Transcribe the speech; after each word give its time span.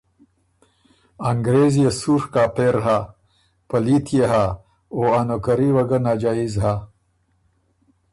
”انګرېز 1.29 1.73
يې 1.83 1.89
سُوڒ 1.99 2.21
کاپېر 2.33 2.75
هۀ، 2.85 2.97
پلیت 3.69 4.07
يې 4.17 4.25
هۀ 4.31 4.45
او 4.93 4.99
ا 5.19 5.21
نوکري 5.27 5.69
وه 5.75 5.83
ګۀ 5.89 5.97
ناجائز 6.05 6.53
هۀ۔ 6.63 6.73